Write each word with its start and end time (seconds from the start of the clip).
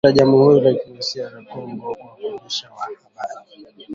jeshi 0.03 0.15
la 0.15 0.25
jamhuri 0.25 0.55
ya 0.67 0.71
kidemokrasia 0.73 1.23
ya 1.33 1.41
Kongo 1.49 1.95
kwa 1.95 2.29
waandishi 2.29 2.65
wa 2.65 2.79
habari 3.03 3.55